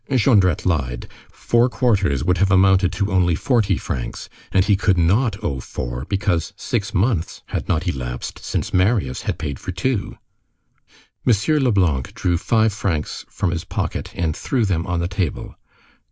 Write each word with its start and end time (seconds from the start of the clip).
Jondrette 0.09 0.65
lied. 0.65 1.07
Four 1.29 1.69
quarters 1.69 2.23
would 2.23 2.39
have 2.39 2.49
amounted 2.49 2.91
to 2.93 3.11
only 3.11 3.35
forty 3.35 3.77
francs, 3.77 4.29
and 4.51 4.65
he 4.65 4.75
could 4.75 4.97
not 4.97 5.43
owe 5.43 5.59
four, 5.59 6.07
because 6.09 6.53
six 6.57 6.91
months 6.91 7.43
had 7.49 7.67
not 7.67 7.87
elapsed 7.87 8.39
since 8.43 8.73
Marius 8.73 9.21
had 9.29 9.37
paid 9.37 9.59
for 9.59 9.71
two. 9.71 10.17
M. 11.23 11.63
Leblanc 11.63 12.15
drew 12.15 12.39
five 12.39 12.73
francs 12.73 13.25
from 13.29 13.51
his 13.51 13.63
pocket 13.63 14.09
and 14.15 14.35
threw 14.35 14.65
them 14.65 14.87
on 14.87 15.01
the 15.01 15.07
table. 15.07 15.53